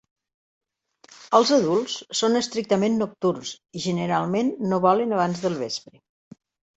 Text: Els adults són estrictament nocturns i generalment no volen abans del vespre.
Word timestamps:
Els 1.39 1.49
adults 1.57 1.97
són 2.19 2.39
estrictament 2.39 2.95
nocturns 3.01 3.51
i 3.81 3.81
generalment 3.83 4.49
no 4.73 4.81
volen 4.87 5.13
abans 5.19 5.43
del 5.45 5.59
vespre. 5.61 5.95